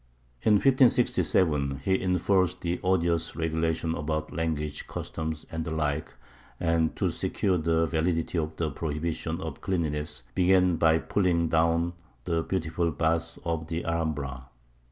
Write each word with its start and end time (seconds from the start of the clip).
In 0.41 0.53
1567 0.53 1.81
he 1.85 2.01
enforced 2.01 2.61
the 2.61 2.79
odious 2.83 3.35
regulations 3.35 3.95
about 3.95 4.33
language, 4.33 4.87
customs, 4.87 5.45
and 5.51 5.63
the 5.63 5.69
like, 5.69 6.15
and, 6.59 6.95
to 6.95 7.11
secure 7.11 7.59
the 7.59 7.85
validity 7.85 8.39
of 8.39 8.55
the 8.55 8.71
prohibition 8.71 9.39
of 9.39 9.61
cleanliness, 9.61 10.23
began 10.33 10.77
by 10.77 10.97
pulling 10.97 11.49
down 11.49 11.93
the 12.25 12.41
beautiful 12.41 12.89
baths 12.89 13.37
of 13.45 13.67
the 13.67 13.85
Alhambra. 13.85 14.47